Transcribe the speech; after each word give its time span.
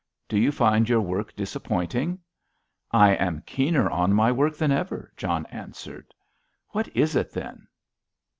"Do 0.27 0.39
you 0.39 0.51
find 0.51 0.89
your 0.89 0.99
work 1.01 1.35
disappointing?" 1.35 2.17
"I 2.89 3.11
am 3.11 3.43
keener 3.45 3.87
on 3.87 4.13
my 4.13 4.31
work 4.31 4.55
than 4.57 4.71
ever," 4.71 5.13
John 5.15 5.45
answered. 5.51 6.11
"What 6.69 6.87
is 6.97 7.15
it, 7.15 7.31
then?" 7.31 7.67